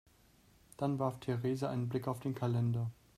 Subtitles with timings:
[0.77, 2.89] Dann warf Theresa einen Blick auf den Kalender.